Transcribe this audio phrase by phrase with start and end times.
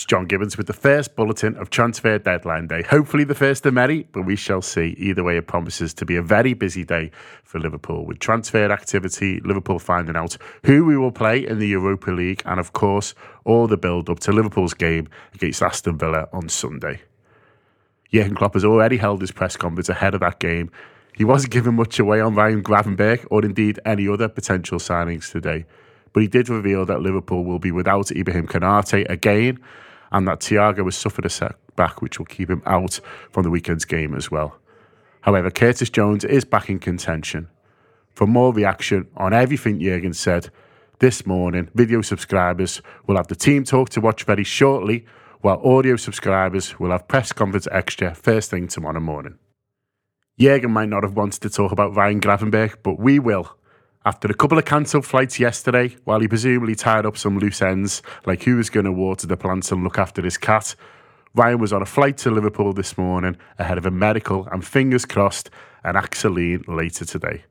[0.00, 2.82] It's John Gibbons with the first bulletin of transfer deadline day.
[2.84, 4.94] Hopefully, the first of many, but we shall see.
[4.96, 7.10] Either way, it promises to be a very busy day
[7.44, 12.12] for Liverpool with transfer activity, Liverpool finding out who we will play in the Europa
[12.12, 16.48] League, and of course, all the build up to Liverpool's game against Aston Villa on
[16.48, 17.02] Sunday.
[18.10, 20.70] Jurgen Klopp has already held his press conference ahead of that game.
[21.14, 25.66] He wasn't giving much away on Ryan Gravenberch or indeed any other potential signings today
[26.12, 29.60] but he did reveal that Liverpool will be without Ibrahim Konate again
[30.12, 33.84] and that Thiago has suffered a setback which will keep him out from the weekend's
[33.84, 34.56] game as well.
[35.22, 37.48] However, Curtis Jones is back in contention.
[38.10, 40.50] For more reaction on everything Jurgen said
[40.98, 45.06] this morning, video subscribers will have the team talk to watch very shortly,
[45.40, 49.38] while audio subscribers will have press conference extra first thing tomorrow morning.
[50.38, 53.56] Jurgen might not have wanted to talk about Ryan Gravenberch, but we will
[54.04, 58.00] after a couple of cancelled flights yesterday, while he presumably tied up some loose ends,
[58.24, 60.74] like who was going to water the plants and look after his cat,
[61.34, 65.04] Ryan was on a flight to Liverpool this morning ahead of a medical and fingers
[65.04, 65.50] crossed
[65.84, 67.44] an Axeline later today.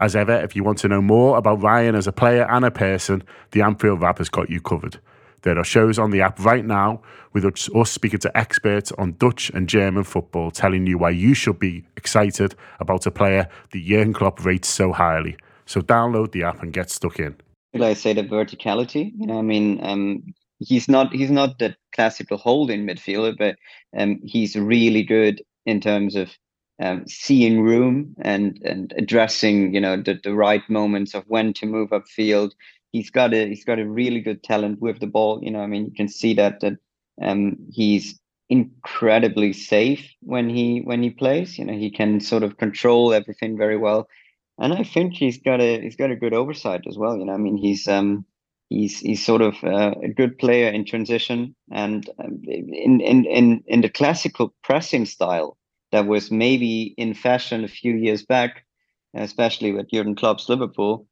[0.00, 2.70] As ever, if you want to know more about Ryan as a player and a
[2.70, 4.98] person, the Anfield Wrap has got you covered.
[5.42, 7.00] There are shows on the app right now
[7.32, 11.34] with us, us speaking to experts on Dutch and German football, telling you why you
[11.34, 15.36] should be excited about a player that Jurgen Klopp rates so highly.
[15.66, 17.36] So download the app and get stuck in.
[17.80, 19.12] I say the verticality.
[19.16, 23.56] You know, I mean, um, he's not he's not the classical holding midfielder, but
[23.96, 26.30] um, he's really good in terms of
[26.80, 31.66] um, seeing room and and addressing you know the, the right moments of when to
[31.66, 32.52] move upfield
[32.92, 35.40] he's got a he's got a really good talent with the ball.
[35.42, 36.74] You know, I mean, you can see that that
[37.20, 41.58] um, he's incredibly safe when he when he plays.
[41.58, 44.08] You know, he can sort of control everything very well,
[44.58, 47.16] and I think he's got a he's got a good oversight as well.
[47.16, 48.24] You know, I mean, he's um
[48.68, 53.64] he's he's sort of uh, a good player in transition and um, in in in
[53.66, 55.56] in the classical pressing style
[55.92, 58.64] that was maybe in fashion a few years back,
[59.14, 61.06] especially with Jurgen Klopp's Liverpool.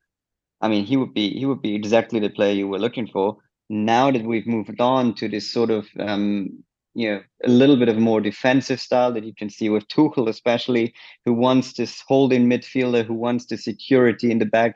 [0.66, 3.36] I mean, he would be he would be exactly the player you were looking for.
[3.70, 7.88] Now that we've moved on to this sort of um, you know a little bit
[7.88, 10.92] of more defensive style that you can see with Tuchel, especially
[11.24, 14.74] who wants this holding midfielder, who wants the security in the back.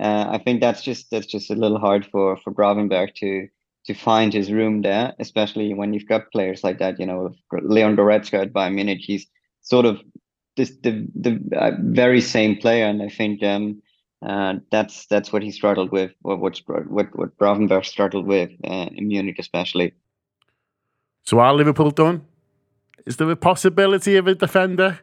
[0.00, 3.48] Uh, I think that's just that's just a little hard for for Gravenberch to
[3.86, 7.00] to find his room there, especially when you've got players like that.
[7.00, 9.26] You know, Leon Goretzka at Bayern Munich, he's
[9.62, 10.00] sort of
[10.56, 13.82] this the the uh, very same player, and I think um,
[14.24, 18.88] uh, that's that's what he struggled with, what what what, what Gravenberch struggled with uh,
[18.94, 19.92] in Munich, especially.
[21.22, 22.26] So are Liverpool done?
[23.06, 25.00] Is there a possibility of a defender?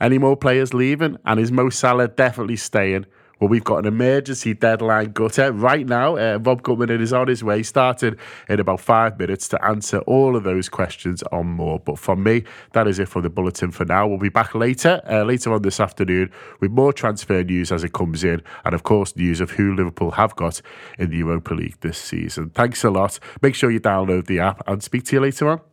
[0.00, 1.16] Any more players leaving?
[1.24, 3.06] And is Mo Salah definitely staying?
[3.42, 6.14] Well, we've got an emergency deadline gutter right now.
[6.14, 8.16] Uh, Rob Gutmann is on his way, started
[8.48, 11.80] in about five minutes to answer all of those questions on more.
[11.80, 14.06] But from me, that is it for the bulletin for now.
[14.06, 17.92] We'll be back later, uh, later on this afternoon, with more transfer news as it
[17.92, 20.62] comes in, and of course, news of who Liverpool have got
[20.96, 22.50] in the Europa League this season.
[22.50, 23.18] Thanks a lot.
[23.42, 25.71] Make sure you download the app and speak to you later on.